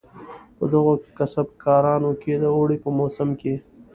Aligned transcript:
په 0.57 0.63
دغو 0.71 0.93
کسبه 1.17 1.53
کارانو 1.63 2.11
کې 2.21 2.33
د 2.37 2.45
اوړي 2.55 2.77
په 2.83 2.89
موسم 2.97 3.29
کې. 3.41 3.53